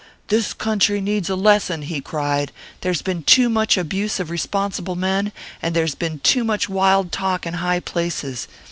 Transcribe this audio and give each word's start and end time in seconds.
'This 0.29 0.51
country 0.53 0.99
needs 0.99 1.29
a 1.29 1.35
lesson,' 1.35 1.83
he 1.83 2.01
cried. 2.01 2.51
'There's 2.81 3.03
been 3.03 3.21
too 3.21 3.49
much 3.49 3.77
abuse 3.77 4.19
of 4.19 4.31
responsible 4.31 4.95
men, 4.95 5.31
and 5.61 5.75
there's 5.75 5.93
been 5.93 6.17
too 6.21 6.43
much 6.43 6.67
wild 6.67 7.11
talk 7.11 7.45
in 7.45 7.53
high 7.53 7.79
places. 7.79 8.47